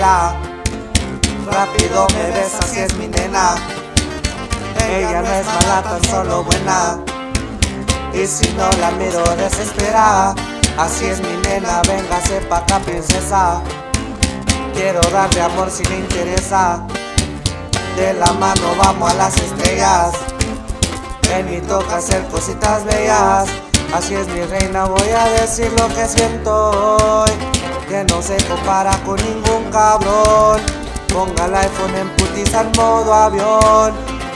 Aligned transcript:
Rápido 0.00 2.06
me 2.14 2.30
besa 2.30 2.62
si 2.62 2.78
es 2.78 2.94
mi 2.94 3.08
nena. 3.08 3.56
Ella 4.88 5.22
no 5.22 5.32
es 5.32 5.46
mala, 5.46 5.82
tan 5.82 6.04
solo 6.04 6.44
buena. 6.44 7.00
Y 8.14 8.24
si 8.24 8.48
no 8.52 8.70
la 8.78 8.92
miro 8.92 9.24
desespera, 9.34 10.36
así 10.78 11.06
es 11.06 11.20
mi 11.20 11.36
nena, 11.42 11.82
véngase 11.82 12.42
pa' 12.42 12.58
acá 12.58 12.78
princesa. 12.78 13.60
Quiero 14.72 15.00
darle 15.10 15.40
amor 15.40 15.68
si 15.68 15.84
le 15.86 15.96
interesa. 15.96 16.86
De 17.96 18.14
la 18.14 18.32
mano 18.34 18.76
vamos 18.78 19.10
a 19.10 19.14
las 19.14 19.36
estrellas. 19.36 20.12
Ven 21.28 21.52
y 21.52 21.60
toca 21.62 21.96
hacer 21.96 22.24
cositas 22.28 22.84
bellas. 22.84 23.48
Así 23.92 24.14
es 24.14 24.28
mi 24.28 24.42
reina, 24.42 24.84
voy 24.84 25.10
a 25.10 25.24
decir 25.40 25.72
lo 25.76 25.88
que 25.88 26.06
siento 26.06 27.24
hoy. 27.24 27.57
Que 27.88 28.04
no 28.04 28.20
se 28.22 28.36
compara 28.46 28.92
con 29.04 29.16
ningún 29.16 29.70
cabrón. 29.70 30.60
Ponga 31.12 31.46
el 31.46 31.54
iPhone 31.54 31.94
en 31.96 32.08
putiza 32.16 32.60
en 32.60 32.72
modo 32.72 33.14
avión. 33.14 33.94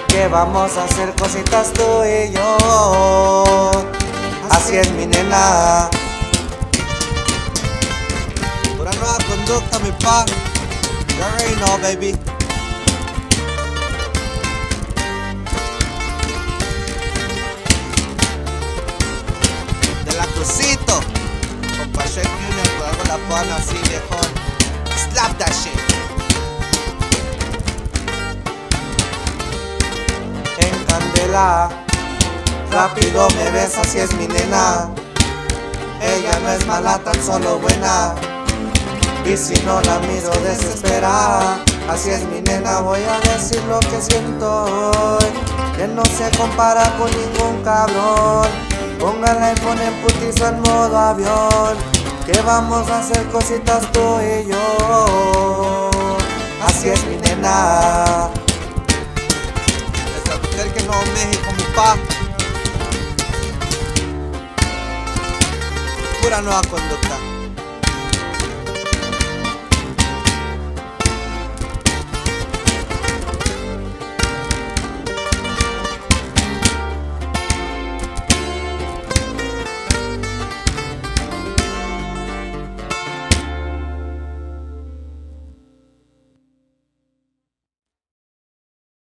Que 0.08 0.26
vamos 0.28 0.76
a 0.76 0.84
hacer 0.84 1.14
cositas 1.14 1.72
tú 1.72 2.04
y 2.04 2.32
yo. 2.32 3.70
Así 4.50 4.76
es 4.76 4.90
mi 4.92 5.06
nena. 5.06 5.88
Pura 8.76 8.90
nueva 8.92 9.18
conducta, 9.28 9.78
mi 9.80 9.92
pa. 9.92 10.24
Baby. 11.82 12.16
Viejón. 23.12 24.30
Slap 24.96 25.36
that 25.38 25.52
shit. 25.52 25.78
En 30.58 30.84
candela. 30.84 31.68
Rápido 32.70 33.28
me 33.36 33.50
besa 33.50 33.84
si 33.84 33.98
es 33.98 34.14
mi 34.14 34.26
nena. 34.26 34.88
Ella 36.00 36.38
no 36.42 36.52
es 36.52 36.66
mala, 36.66 36.98
tan 36.98 37.22
solo 37.22 37.58
buena. 37.58 38.14
Y 39.26 39.36
si 39.36 39.54
no 39.64 39.80
la 39.82 39.98
miro 40.00 40.30
desespera, 40.42 41.58
así 41.90 42.10
es 42.10 42.24
mi 42.24 42.40
nena, 42.40 42.80
voy 42.80 43.00
a 43.02 43.20
decir 43.30 43.62
lo 43.68 43.78
que 43.80 44.00
siento 44.00 44.64
hoy. 44.64 45.26
Que 45.76 45.86
no 45.86 46.02
se 46.06 46.30
compara 46.38 46.90
con 46.96 47.10
ningún 47.10 47.62
cabrón. 47.62 48.48
Ponga 48.98 49.32
el 49.32 49.42
iPhone 49.42 49.80
en 49.80 49.94
putizo 50.02 50.48
en 50.48 50.60
modo 50.62 50.96
avión. 50.96 51.71
Que 52.26 52.40
vamos 52.42 52.88
a 52.88 53.00
hacer 53.00 53.26
cositas 53.32 53.90
tú 53.90 54.00
y 54.20 54.48
yo. 54.48 55.90
Así 56.64 56.88
es 56.88 57.04
mi 57.06 57.16
nena. 57.16 58.28
Desde 60.14 60.32
Albuquerque, 60.32 60.82
Nuevo 60.84 61.02
México, 61.14 61.52
mi 61.56 61.64
pa. 61.74 61.96
Pura 66.22 66.40
nueva 66.42 66.62
conducta. 66.62 67.41